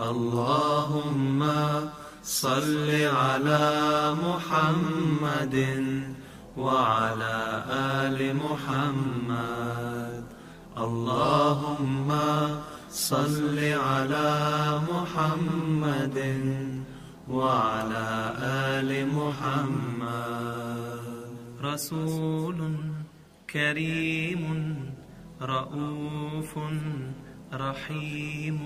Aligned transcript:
اللهم 0.00 1.44
صل 2.22 2.90
على 2.90 3.68
محمد 4.24 5.56
وعلى 6.56 7.64
آل 7.68 8.36
محمد. 8.36 10.24
اللهم 10.76 12.08
صل 12.90 13.58
على 13.58 14.30
محمد 14.88 16.18
وعلى 17.28 18.08
آل 18.40 18.90
محمد. 19.12 20.60
رسول 21.62 22.76
كريم 23.50 24.44
رؤوف 25.42 26.58
رحيم 27.52 28.60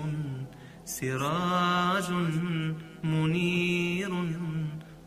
سراج 0.85 2.09
منير 3.03 4.11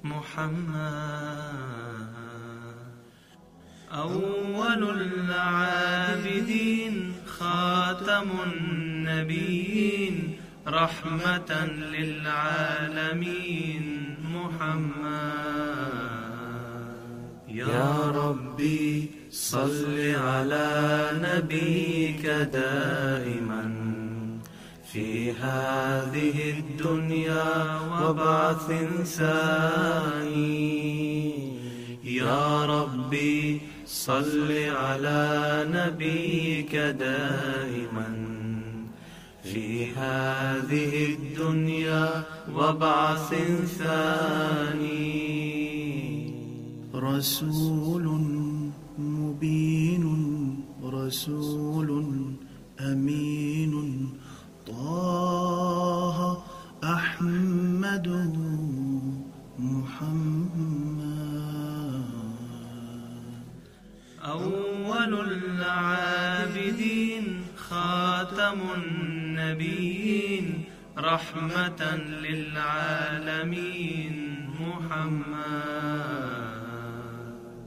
محمد. 0.05 1.59
أول 3.93 4.83
العابدين 5.01 6.95
خاتم 7.27 8.29
النبيين 8.47 10.37
رحمة 10.67 11.67
للعالمين 11.95 13.85
محمد. 14.35 14.99
يا 17.49 18.11
ربي 18.11 19.11
صل 19.31 19.99
على 20.15 21.11
نبيك 21.23 22.27
دائما. 22.53 23.78
في 24.93 25.33
هذه 25.33 26.59
الدنيا 26.59 27.81
وبعث 28.03 28.73
ثاني 29.05 30.49
يا 32.05 32.67
ربي 32.67 33.61
صل 33.87 34.53
على 34.53 35.67
نبيك 35.73 36.77
دائما 36.77 38.09
في 39.43 39.87
هذه 39.93 41.15
الدنيا 41.15 42.25
وبعث 42.55 43.35
ثاني 43.79 45.29
رسول 46.95 48.05
مبين 48.99 50.05
رسول 50.85 52.05
أمين. 52.81 53.75
طه 54.69 56.43
أحمد 56.85 58.09
محمد. 59.59 60.99
أول 64.25 65.13
العابدين 65.33 67.25
خاتم 67.57 68.59
النبيين 68.77 70.65
رحمة 70.99 71.97
للعالمين 72.25 74.15
محمد. 74.61 75.79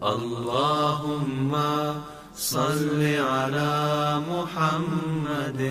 اللهم 0.04 1.52
صل 2.36 3.02
على 3.20 3.76
محمد. 4.30 5.62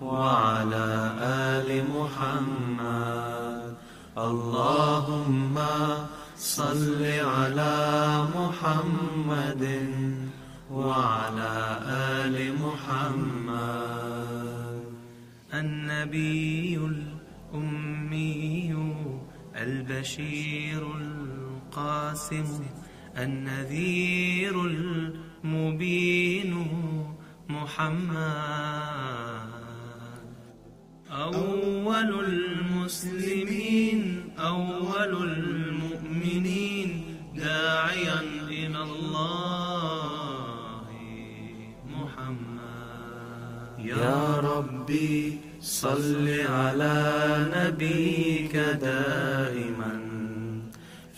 وعلى 0.00 1.14
آل 1.20 1.84
محمد. 1.96 3.74
اللهم 4.18 5.58
صل 6.36 7.04
على 7.04 8.26
محمد 8.36 9.64
وعلى 10.72 11.78
آل 11.86 12.36
محمد. 12.64 14.80
النبي 15.54 16.76
الأمي 16.76 18.74
البشير 19.56 20.96
القاسم 20.96 22.64
النذير 23.16 24.60
المبين 24.60 26.66
محمد. 27.48 29.59
أول 31.10 32.24
المسلمين 32.24 34.24
أول 34.38 35.22
المؤمنين 35.22 37.04
داعيا 37.36 38.20
إلى 38.48 38.82
الله 38.82 40.82
محمد. 41.86 43.78
يا 43.78 44.36
ربي 44.36 45.38
صل 45.60 46.28
على 46.48 47.46
نبيك 47.56 48.56
دائما 48.56 50.00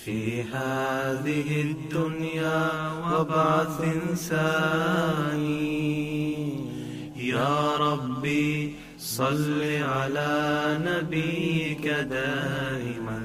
في 0.05 0.43
هذه 0.43 1.63
الدنيا 1.63 2.71
وبعث 3.03 3.81
ثاني 4.15 5.72
صل 9.03 9.63
على 9.83 10.79
نبيك 10.87 11.87
دائما 11.89 13.21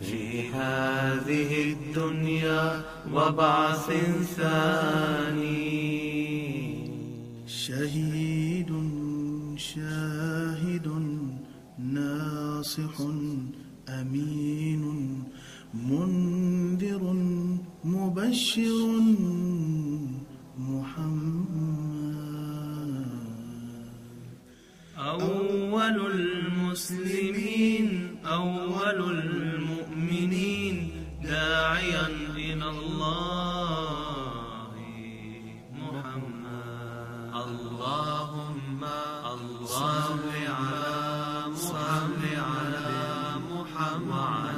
في 0.00 0.48
هذه 0.48 1.72
الدنيا 1.72 2.82
وبعث 3.12 3.90
ثاني. 4.36 5.68
شهيد 7.46 8.72
شاهد 9.56 10.88
ناصح 11.78 13.00
أمين 13.88 14.84
منذر 15.74 17.02
مبشر 17.84 19.00
محمد 20.58 21.37
أول 25.88 26.10
المسلمين 26.10 28.16
أول 28.26 29.20
المؤمنين 29.20 30.76
داعيا 31.22 32.06
إلى 32.36 32.68
الله 32.68 34.68
محمد. 35.72 37.32
اللهم 37.46 38.80
صل 39.64 40.20
على 40.48 40.96
محمد 41.48 42.48
وعلى 44.08 44.57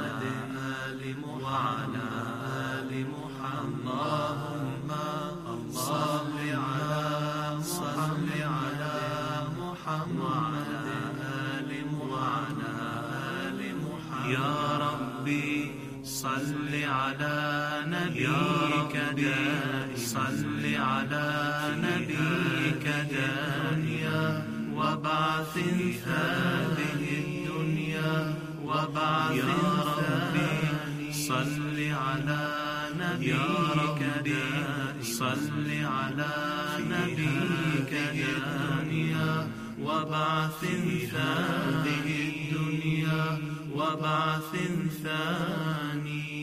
يا 14.31 14.77
ربي 14.77 15.71
صل 16.03 16.73
على 16.83 17.37
نبيك 17.87 18.93
دائما. 19.17 19.95
صل 19.95 20.63
على 20.75 21.27
نبيك 21.85 22.85
دائما. 23.11 24.45
وبعث 24.75 25.57
هذه 26.07 26.99
الدنيا. 27.01 28.35
وبعث 28.63 29.35
يا 29.35 29.59
ربي 29.99 31.13
صل 31.13 31.77
على 32.05 32.43
نبيك 32.99 34.01
دائما. 34.25 35.01
صل 35.01 35.69
على 35.83 36.33
نبيك 36.93 37.91
دائما. 38.19 39.47
وبعث 39.81 40.63
هذه 41.13 42.07
الدنيا. 42.29 43.00
وبعث 43.81 44.51
ثاني. 45.03 46.40